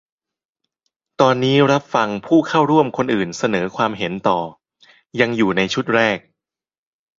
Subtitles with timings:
[1.21, 4.39] ตอนนี้รับฟังผู้เข้าร่วมคนอื่นเสนอความเห็นต่อ
[5.19, 6.17] ยังอยู่ในชุดแรก